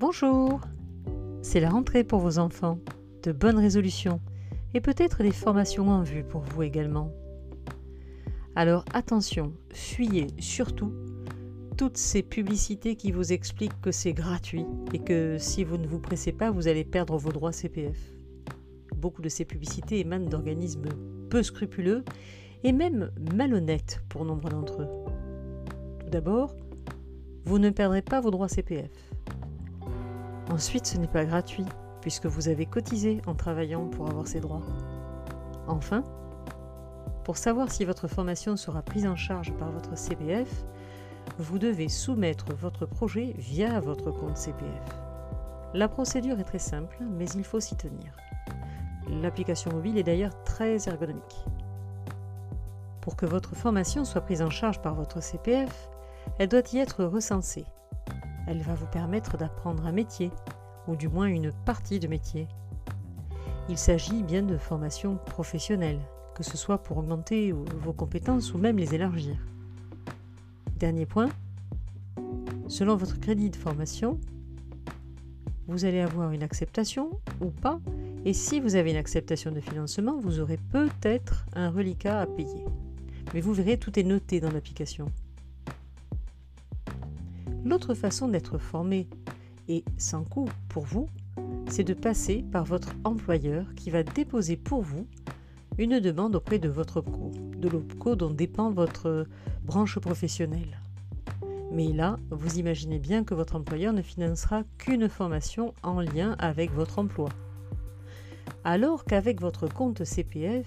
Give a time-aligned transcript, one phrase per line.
[0.00, 0.60] Bonjour
[1.42, 2.78] C'est la rentrée pour vos enfants,
[3.24, 4.20] de bonnes résolutions
[4.72, 7.10] et peut-être des formations en vue pour vous également.
[8.54, 10.92] Alors attention, fuyez surtout
[11.76, 15.98] toutes ces publicités qui vous expliquent que c'est gratuit et que si vous ne vous
[15.98, 17.98] pressez pas, vous allez perdre vos droits CPF.
[18.94, 20.90] Beaucoup de ces publicités émanent d'organismes
[21.28, 22.04] peu scrupuleux
[22.62, 24.88] et même malhonnêtes pour nombre d'entre eux.
[25.98, 26.54] Tout d'abord,
[27.46, 29.07] vous ne perdrez pas vos droits CPF.
[30.50, 31.66] Ensuite, ce n'est pas gratuit,
[32.00, 34.62] puisque vous avez cotisé en travaillant pour avoir ces droits.
[35.66, 36.02] Enfin,
[37.24, 40.64] pour savoir si votre formation sera prise en charge par votre CPF,
[41.38, 44.98] vous devez soumettre votre projet via votre compte CPF.
[45.74, 48.16] La procédure est très simple, mais il faut s'y tenir.
[49.10, 51.44] L'application mobile est d'ailleurs très ergonomique.
[53.02, 55.90] Pour que votre formation soit prise en charge par votre CPF,
[56.38, 57.66] elle doit y être recensée.
[58.50, 60.30] Elle va vous permettre d'apprendre un métier,
[60.86, 62.48] ou du moins une partie de métier.
[63.68, 66.00] Il s'agit bien de formation professionnelle,
[66.34, 69.36] que ce soit pour augmenter vos compétences ou même les élargir.
[70.78, 71.28] Dernier point,
[72.68, 74.18] selon votre crédit de formation,
[75.66, 77.10] vous allez avoir une acceptation
[77.42, 77.80] ou pas,
[78.24, 82.64] et si vous avez une acceptation de financement, vous aurez peut-être un reliquat à payer.
[83.34, 85.12] Mais vous verrez, tout est noté dans l'application.
[87.68, 89.06] L'autre façon d'être formé,
[89.68, 91.06] et sans coût pour vous,
[91.68, 95.06] c'est de passer par votre employeur qui va déposer pour vous
[95.76, 99.26] une demande auprès de votre OPCO, de l'OPCO dont dépend votre
[99.64, 100.80] branche professionnelle.
[101.70, 106.72] Mais là, vous imaginez bien que votre employeur ne financera qu'une formation en lien avec
[106.72, 107.28] votre emploi.
[108.64, 110.66] Alors qu'avec votre compte CPF,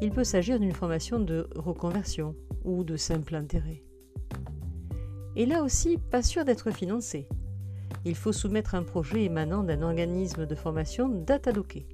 [0.00, 3.82] il peut s'agir d'une formation de reconversion ou de simple intérêt.
[5.36, 7.26] Et là aussi, pas sûr d'être financé.
[8.04, 11.86] Il faut soumettre un projet émanant d'un organisme de formation Datadocké.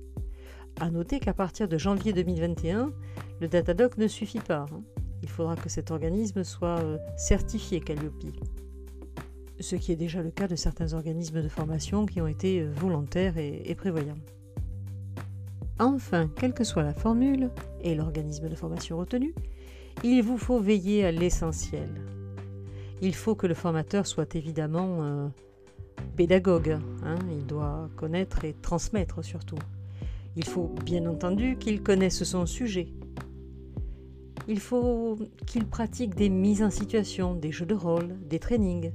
[0.80, 2.92] A noter qu'à partir de janvier 2021,
[3.40, 4.66] le Datadoc ne suffit pas.
[4.72, 4.82] Hein.
[5.22, 8.24] Il faudra que cet organisme soit euh, certifié Calliope.
[9.60, 12.72] Ce qui est déjà le cas de certains organismes de formation qui ont été euh,
[12.72, 14.18] volontaires et prévoyants.
[15.80, 17.50] Enfin, quelle que soit la formule
[17.82, 19.32] et l'organisme de formation retenu,
[20.02, 21.88] il vous faut veiller à l'essentiel,
[23.00, 25.28] il faut que le formateur soit évidemment euh,
[26.16, 26.78] pédagogue.
[27.04, 27.16] Hein.
[27.30, 29.58] il doit connaître et transmettre surtout.
[30.36, 32.88] Il faut bien entendu qu'il connaisse son sujet.
[34.46, 38.92] Il faut qu'il pratique des mises en situation, des jeux de rôle, des trainings.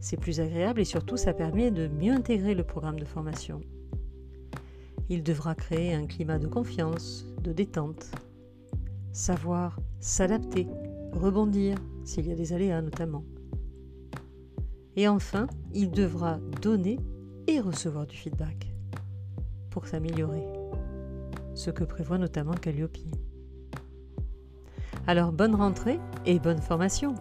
[0.00, 3.60] C'est plus agréable et surtout ça permet de mieux intégrer le programme de formation.
[5.10, 8.10] Il devra créer un climat de confiance, de détente,
[9.12, 10.66] savoir s'adapter,
[11.12, 13.24] rebondir s'il y a des aléas notamment.
[14.96, 16.98] Et enfin, il devra donner
[17.46, 18.72] et recevoir du feedback
[19.70, 20.44] pour s'améliorer,
[21.54, 22.98] ce que prévoit notamment Calliope.
[25.06, 27.14] Alors bonne rentrée et bonne formation